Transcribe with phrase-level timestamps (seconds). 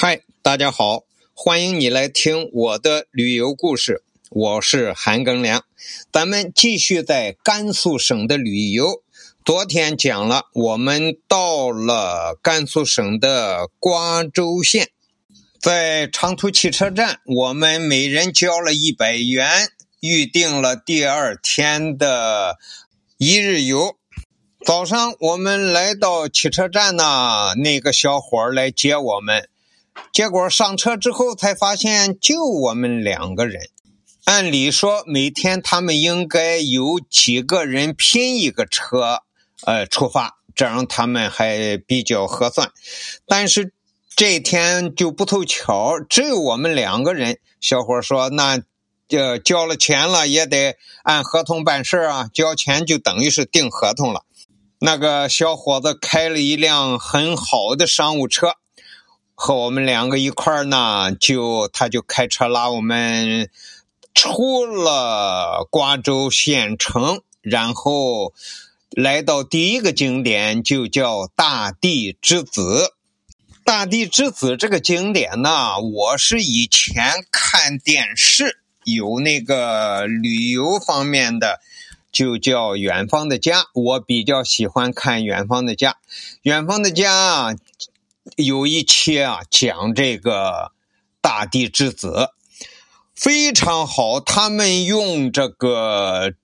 [0.00, 1.02] 嗨，大家好，
[1.34, 4.04] 欢迎你来听我的旅游故事。
[4.30, 5.64] 我是韩庚良，
[6.12, 9.02] 咱们继续在甘肃省的旅游。
[9.44, 14.90] 昨天讲了，我们到了甘肃省的瓜州县，
[15.60, 19.68] 在长途汽车站，我们每人交了一百元，
[19.98, 22.56] 预定了第二天的
[23.16, 23.96] 一日游。
[24.64, 29.48] 早上我们来到汽车站呢，那个小伙儿来接我们，
[30.12, 33.68] 结果上车之后才发现就我们两个人。
[34.24, 39.22] 按理说，每天他们应该有几个人拼一个车，
[39.64, 42.70] 呃，出发，这样他们还比较合算。
[43.26, 43.72] 但是
[44.14, 47.38] 这天就不凑巧，只有我们两个人。
[47.60, 48.60] 小伙说：“那，
[49.08, 52.28] 呃，交了钱了，也得按合同办事啊。
[52.34, 54.24] 交钱就等于是订合同了。”
[54.80, 58.52] 那个小伙子开了一辆很好的商务车，
[59.40, 63.48] 和我们两个一块儿呢，就他就开车拉我们。
[64.14, 68.34] 出了瓜州县城，然后
[68.90, 72.94] 来到第一个景点，就叫大地之子。
[73.62, 81.60] 大地之子这个景点呢，我是以前看电视有那个旅游方面的，
[82.10, 85.90] 就叫《远方的家》，我比较喜欢看《远方的家》。
[86.42, 87.50] 《远方的家》
[88.36, 90.72] 有一期啊，讲这个
[91.20, 92.30] 大地之子。
[93.14, 96.34] 非常好，他们用这个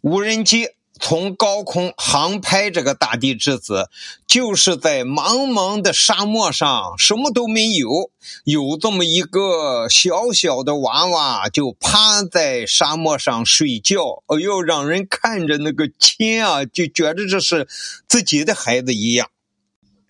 [0.00, 0.68] 无人机
[0.98, 3.90] 从高空航拍这个大地之子，
[4.26, 8.10] 就是在茫茫的沙漠上，什么都没有，
[8.44, 14.22] 有这么一个小小的娃娃，就趴在沙漠上睡觉。
[14.28, 17.68] 哎呦，让人看着那个亲啊，就觉得这是
[18.08, 19.28] 自己的孩子一样。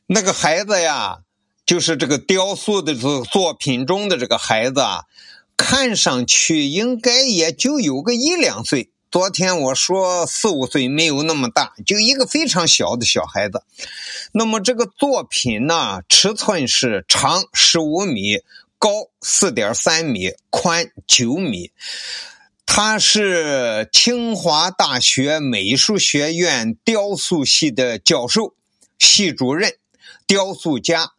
[0.07, 1.19] 那个孩子呀，
[1.65, 5.05] 就是这个雕塑的这作品中的这个孩子啊。
[5.57, 8.91] 看上去应该也就有个一两岁。
[9.09, 13.63] 昨天我说四五岁没有那么大，就一个非常小的小孩子。
[14.33, 18.41] 那么这个作品呢，尺寸是长十五米，
[18.81, 21.71] 高四点三米，宽九米。
[22.67, 28.55] 他是清华大学美术学院雕塑系的教授、
[28.99, 29.77] 系主任、
[30.27, 31.13] 雕塑家。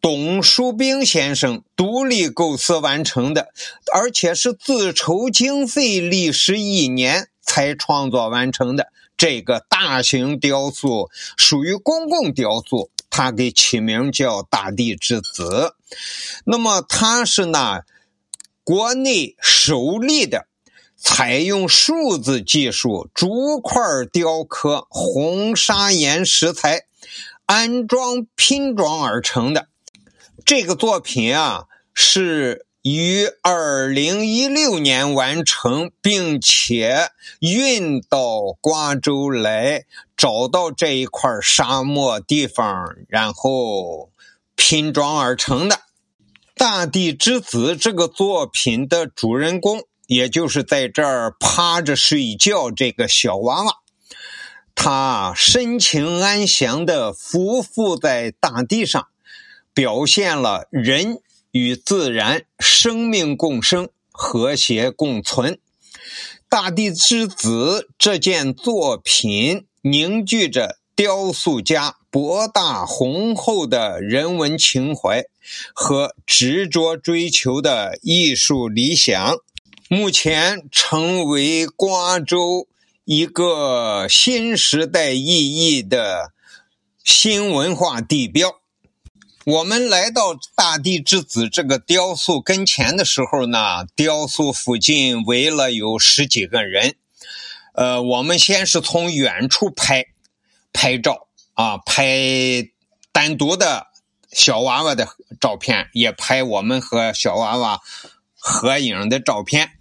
[0.00, 3.54] 董书兵先生独立构思完成的，
[3.90, 11.08] 而且是自筹经费历时一年才创作完成的这个大型雕塑，
[11.38, 15.74] 属于公共雕塑，他给起名叫“大地之子”。
[16.44, 17.80] 那么，它是呢
[18.62, 20.48] 国内首例的
[20.98, 23.80] 采用数字技术竹块
[24.12, 26.84] 雕刻、红砂岩石材
[27.46, 29.68] 安装拼装而成的。
[30.44, 37.10] 这个作品啊，是于二零一六年完成，并且
[37.40, 39.84] 运到瓜州来，
[40.16, 44.10] 找到这一块沙漠地方，然后
[44.54, 45.80] 拼装而成的。
[46.56, 53.76] 大地之子这个作品的主人公，也就是在这儿趴着睡觉这个小娃娃，
[54.74, 59.08] 他深情安详的匍匐在大地上。
[59.74, 61.18] 表现了人
[61.50, 65.58] 与自然生命共生、和谐共存。
[66.48, 75.24] 大地之子这件作品凝聚着雕塑家博大宏厚的人文情怀
[75.72, 79.36] 和执着追求的艺术理想，
[79.88, 82.68] 目前成为瓜州
[83.04, 86.32] 一个新时代意义的
[87.04, 88.62] 新文化地标。
[89.44, 96.94] 我们来到大地之子这个雕塑跟前的时候呢，雕塑附近围了有十几个人。
[97.74, 100.06] 呃，我们先是从远处拍
[100.72, 102.70] 拍照啊，拍
[103.12, 103.88] 单独的
[104.32, 105.06] 小娃娃的
[105.38, 107.82] 照片，也拍我们和小娃娃
[108.38, 109.72] 合影的照片，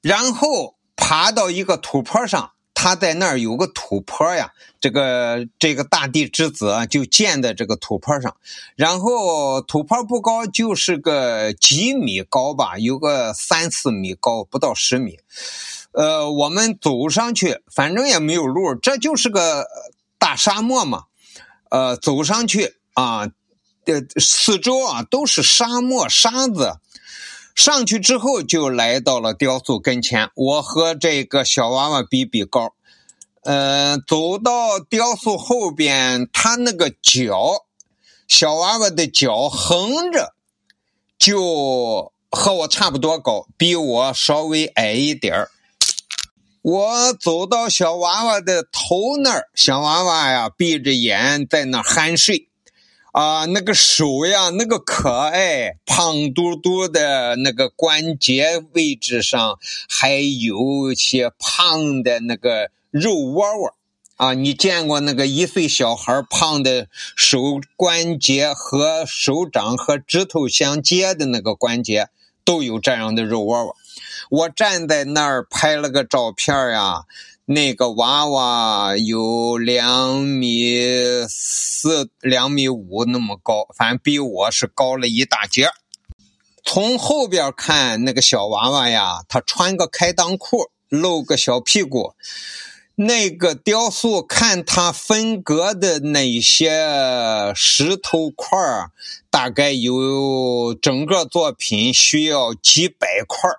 [0.00, 2.52] 然后爬到一个土坡上。
[2.84, 8.36] 他在那儿有个土坡呀，这个这个大地之子啊，就建在这个土坡上，
[8.76, 15.18] 然后土坡不高，就是个几米高吧，有个三四米高，不到十米。
[15.92, 19.66] 呃，我们走上去，反正也没有路，这就是个
[20.18, 21.04] 大沙漠嘛。
[21.70, 23.30] 呃，走上去啊，
[23.86, 26.80] 呃，四周啊都是沙漠沙子。
[27.54, 30.28] 上去之后，就来到了雕塑跟前。
[30.34, 32.73] 我和这个小娃娃比比高，
[33.44, 37.66] 嗯，走到雕塑后边，他那个脚，
[38.26, 40.34] 小娃娃的脚横着
[41.18, 45.50] 就和我差不多高，比我稍微矮一点儿。
[46.62, 52.48] 我走到小娃娃的头那儿，小娃娃呀闭着眼在那酣睡，
[53.12, 63.74] 啊，那个手呀，那个可爱，胖嘟嘟的那个关节位置上还有些胖的那个肉窝窝，
[64.18, 66.86] 啊，你见过那个一岁小孩胖的
[67.16, 72.08] 手关节和手掌和指头相接的那个关节
[72.44, 73.76] 都有这样的肉窝窝。
[74.30, 77.02] 我站在那儿拍了个照片呀，
[77.46, 85.68] 那个娃娃有两米四、两米五那么高，反正比我是高了一大截。
[86.62, 92.14] 从后边看，那个小娃娃呀，他穿个开裆裤，露个小屁股。
[92.96, 98.92] 那个雕塑看他分割的那些石头块儿
[99.30, 103.50] 大概有整个作品需要几百块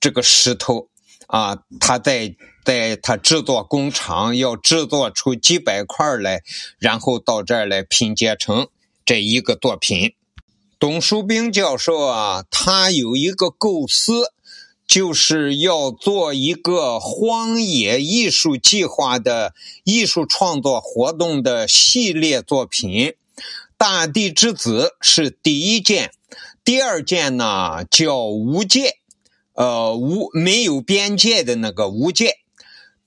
[0.00, 0.88] 这个石头
[1.28, 2.34] 啊，他在
[2.64, 6.42] 在他制作工厂要制作出几百块来，
[6.78, 8.66] 然后到这儿来拼接成
[9.04, 10.14] 这一个作品。
[10.80, 14.32] 董树兵教授啊，他有一个构思，
[14.94, 19.52] 就是要做一个荒野艺术计划的
[19.82, 22.92] 艺术创作活动的系列作品，
[23.76, 26.12] 《大地之子》是第一件，
[26.64, 28.82] 第二件呢叫《无界》。
[29.54, 32.36] 呃，无没有边界的那个无界，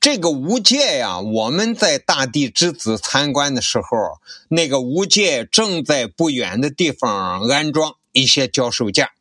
[0.01, 4.19] 这个无界呀，我们在大地之子参观的时候，
[4.49, 9.11] 那个无界正在不远的地方安装一些脚手架。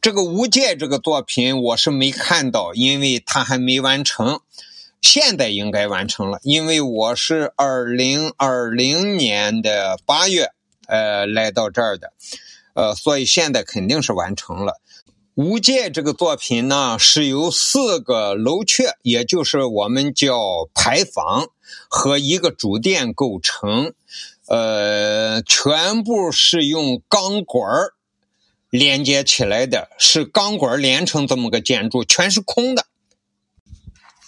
[0.00, 4.40] 这个无界这个作品我是没看到，因为它还没完成。
[5.02, 10.50] 现在应该完成了，因为我是二零二零年的八月
[10.86, 12.12] 呃来到这儿的，
[12.74, 14.78] 呃，所以现在肯定是完成了。
[15.34, 21.48] 无界这个作品呢，是由四个楼阙，也就是我们叫牌坊
[21.88, 23.94] 和一个主殿构成，
[24.48, 27.64] 呃，全部是用钢管
[28.70, 32.86] 连接起来的，是钢管连成这么个建筑，全是空的。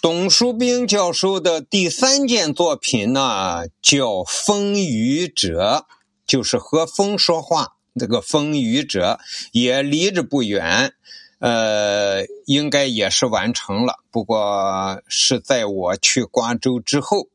[0.01, 5.85] 董树兵教授的第三件作品呢，叫《风雨者》，
[6.27, 7.77] 就是和风说话。
[7.97, 9.19] 这个风雨者
[9.51, 10.93] 也离着不远，
[11.39, 13.99] 呃，应该也是完成了。
[14.11, 17.29] 不过是在我去瓜州之后，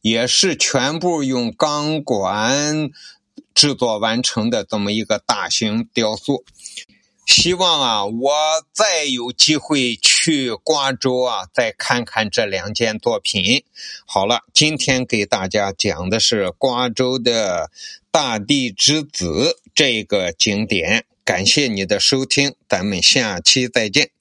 [0.00, 2.90] 也是全部用钢管
[3.54, 6.44] 制作完成的这么一个大型雕塑。
[7.26, 8.32] 希望啊，我
[8.72, 13.64] 再有机会去瓜州啊，再看看这两件作品。
[14.04, 17.70] 好了，今天给大家讲的是瓜州的
[18.10, 19.58] 大地之子。
[19.74, 24.13] 这个景点，感谢你的收听，咱们下期再见。